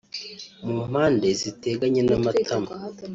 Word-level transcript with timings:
mu 0.65 0.77
mpande 0.89 1.27
ziteganye 1.39 2.01
n’amatama 2.07 2.71